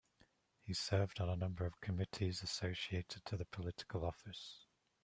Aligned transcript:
He 0.63 0.73
served 0.73 1.19
on 1.21 1.29
a 1.29 1.35
number 1.35 1.63
of 1.63 1.79
committees 1.79 2.41
associated 2.41 3.23
to 3.25 3.37
the 3.37 3.45
political 3.45 4.03
office. 4.03 4.65